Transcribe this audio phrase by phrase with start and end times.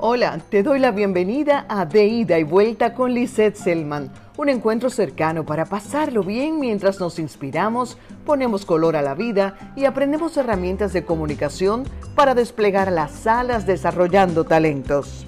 [0.00, 4.90] Hola, te doy la bienvenida a De Ida y Vuelta con Lisette Selman, un encuentro
[4.90, 10.92] cercano para pasarlo bien mientras nos inspiramos, ponemos color a la vida y aprendemos herramientas
[10.92, 11.82] de comunicación
[12.14, 15.27] para desplegar las alas desarrollando talentos.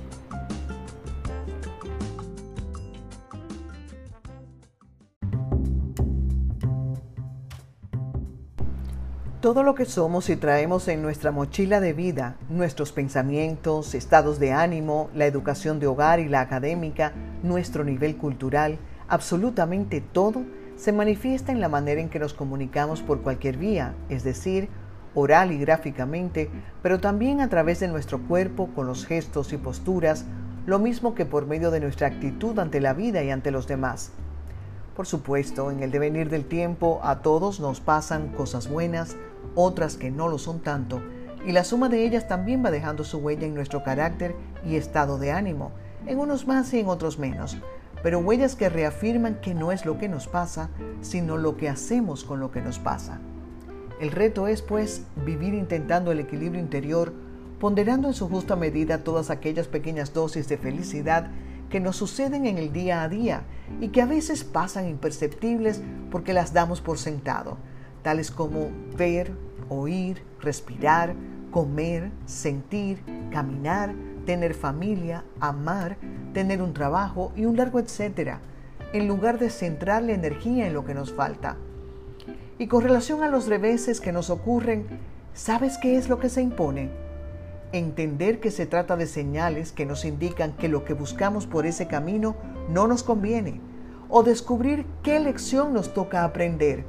[9.41, 14.52] Todo lo que somos y traemos en nuestra mochila de vida, nuestros pensamientos, estados de
[14.52, 20.43] ánimo, la educación de hogar y la académica, nuestro nivel cultural, absolutamente todo
[20.76, 24.68] se manifiesta en la manera en que nos comunicamos por cualquier vía, es decir,
[25.14, 26.50] oral y gráficamente,
[26.82, 30.26] pero también a través de nuestro cuerpo con los gestos y posturas,
[30.67, 34.12] lo mismo que por medio de nuestra actitud ante la vida y ante los demás.
[34.95, 39.17] Por supuesto, en el devenir del tiempo a todos nos pasan cosas buenas,
[39.55, 41.00] otras que no lo son tanto,
[41.47, 45.19] y la suma de ellas también va dejando su huella en nuestro carácter y estado
[45.19, 45.72] de ánimo,
[46.06, 47.56] en unos más y en otros menos,
[48.03, 52.25] pero huellas que reafirman que no es lo que nos pasa, sino lo que hacemos
[52.25, 53.20] con lo que nos pasa.
[54.00, 57.12] El reto es, pues, vivir intentando el equilibrio interior,
[57.59, 61.31] ponderando en su justa medida todas aquellas pequeñas dosis de felicidad
[61.69, 63.43] que nos suceden en el día a día
[63.81, 67.59] y que a veces pasan imperceptibles porque las damos por sentado,
[68.03, 69.33] tales como ver,
[69.69, 71.15] oír, respirar,
[71.51, 72.98] comer, sentir,
[73.31, 73.95] caminar,
[74.27, 75.97] tener familia, amar,
[76.33, 78.41] tener un trabajo y un largo etcétera,
[78.93, 81.56] en lugar de centrar la energía en lo que nos falta.
[82.59, 84.87] Y con relación a los reveses que nos ocurren,
[85.33, 86.91] ¿sabes qué es lo que se impone?
[87.73, 91.87] Entender que se trata de señales que nos indican que lo que buscamos por ese
[91.87, 92.37] camino
[92.69, 93.61] no nos conviene,
[94.09, 96.84] o descubrir qué lección nos toca aprender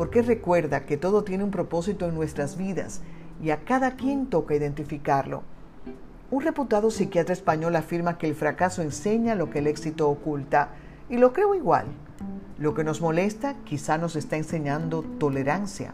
[0.00, 3.02] porque recuerda que todo tiene un propósito en nuestras vidas
[3.42, 5.42] y a cada quien toca identificarlo.
[6.30, 10.70] Un reputado psiquiatra español afirma que el fracaso enseña lo que el éxito oculta,
[11.10, 11.84] y lo creo igual.
[12.56, 15.92] Lo que nos molesta quizá nos está enseñando tolerancia.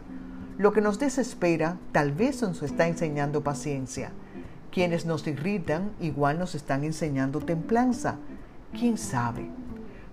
[0.57, 4.11] Lo que nos desespera tal vez nos está enseñando paciencia.
[4.71, 8.15] Quienes nos irritan igual nos están enseñando templanza.
[8.71, 9.49] ¿Quién sabe?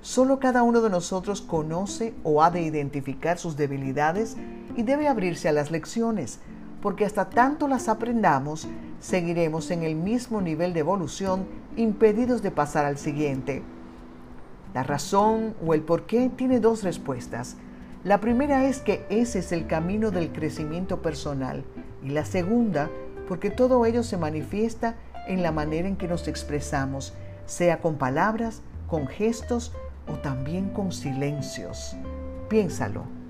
[0.05, 4.37] Solo cada uno de nosotros conoce o ha de identificar sus debilidades
[4.77, 6.41] y debe abrirse a las lecciones,
[6.83, 8.69] porque hasta tanto las aprendamos,
[9.01, 13.63] seguiremos en el mismo nivel de evolución impedidos de pasar al siguiente.
[14.75, 17.57] La razón o el por qué tiene dos respuestas.
[18.05, 21.65] La primera es que ese es el camino del crecimiento personal
[22.03, 22.91] y la segunda
[23.27, 24.97] porque todo ello se manifiesta
[25.29, 27.15] en la manera en que nos expresamos,
[27.47, 29.73] sea con palabras, con gestos
[30.07, 31.97] o también con silencios.
[32.49, 33.24] Piénsalo.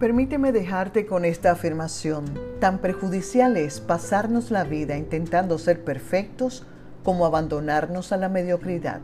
[0.00, 2.24] Permíteme dejarte con esta afirmación.
[2.58, 6.64] Tan perjudicial es pasarnos la vida intentando ser perfectos
[7.04, 9.02] como abandonarnos a la mediocridad.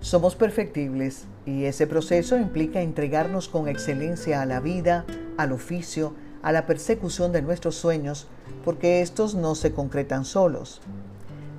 [0.00, 5.04] Somos perfectibles y ese proceso implica entregarnos con excelencia a la vida,
[5.36, 8.26] al oficio, a la persecución de nuestros sueños,
[8.64, 10.80] porque estos no se concretan solos.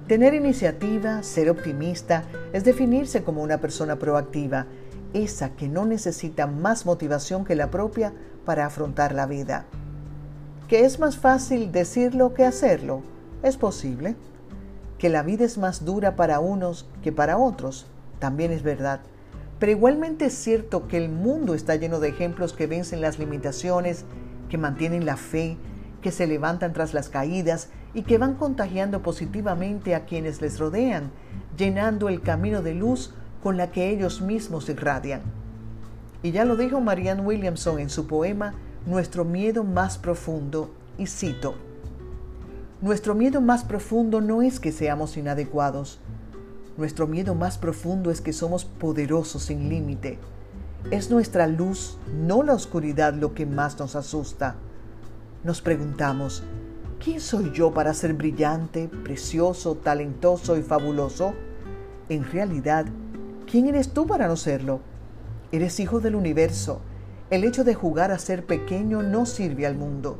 [0.09, 4.67] Tener iniciativa, ser optimista, es definirse como una persona proactiva,
[5.13, 8.13] esa que no necesita más motivación que la propia
[8.47, 9.65] para afrontar la vida.
[10.69, 13.03] ¿Que es más fácil decirlo que hacerlo?
[13.43, 14.15] Es posible.
[14.97, 17.87] Que la vida es más dura para unos que para otros,
[18.19, 19.01] también es verdad.
[19.59, 24.05] Pero igualmente es cierto que el mundo está lleno de ejemplos que vencen las limitaciones,
[24.47, 25.57] que mantienen la fe,
[26.01, 31.11] que se levantan tras las caídas y que van contagiando positivamente a quienes les rodean,
[31.57, 35.21] llenando el camino de luz con la que ellos mismos irradian.
[36.27, 38.53] Y ya lo dijo Marianne Williamson en su poema
[38.85, 41.55] Nuestro miedo más profundo, y cito,
[42.81, 46.01] Nuestro miedo más profundo no es que seamos inadecuados,
[46.75, 50.19] nuestro miedo más profundo es que somos poderosos sin límite.
[50.91, 54.55] Es nuestra luz, no la oscuridad, lo que más nos asusta.
[55.45, 56.43] Nos preguntamos,
[57.01, 61.35] ¿quién soy yo para ser brillante, precioso, talentoso y fabuloso?
[62.09, 62.85] En realidad,
[63.49, 64.81] ¿quién eres tú para no serlo?
[65.51, 66.81] Eres hijo del universo.
[67.29, 70.19] El hecho de jugar a ser pequeño no sirve al mundo.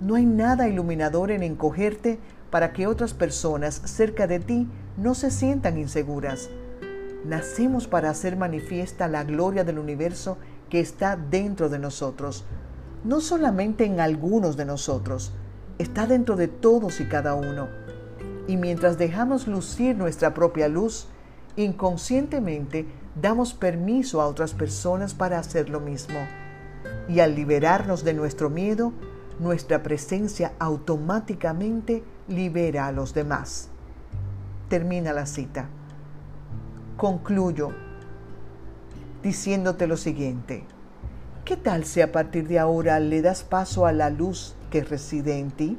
[0.00, 2.18] No hay nada iluminador en encogerte
[2.50, 6.50] para que otras personas cerca de ti no se sientan inseguras.
[7.24, 10.38] Nacemos para hacer manifiesta la gloria del universo
[10.68, 12.44] que está dentro de nosotros,
[13.04, 15.32] no solamente en algunos de nosotros,
[15.78, 17.68] está dentro de todos y cada uno.
[18.48, 21.08] Y mientras dejamos lucir nuestra propia luz,
[21.56, 22.86] inconscientemente
[23.20, 26.18] damos permiso a otras personas para hacer lo mismo.
[27.08, 28.92] Y al liberarnos de nuestro miedo,
[29.38, 33.68] nuestra presencia automáticamente libera a los demás.
[34.68, 35.68] Termina la cita.
[36.96, 37.72] Concluyo
[39.22, 40.64] diciéndote lo siguiente.
[41.44, 45.38] ¿Qué tal si a partir de ahora le das paso a la luz que reside
[45.38, 45.78] en ti?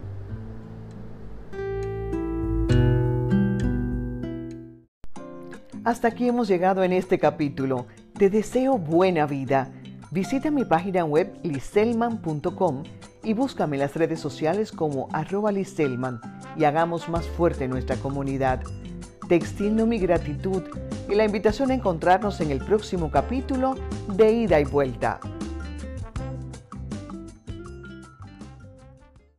[5.86, 7.86] Hasta aquí hemos llegado en este capítulo.
[8.18, 9.72] Te deseo buena vida.
[10.10, 12.82] Visita mi página web liselman.com
[13.24, 16.20] y búscame en las redes sociales como arroba liselman
[16.58, 18.64] y hagamos más fuerte nuestra comunidad.
[19.30, 20.64] Te extiendo mi gratitud
[21.08, 23.76] y la invitación a encontrarnos en el próximo capítulo
[24.08, 25.20] de Ida y Vuelta.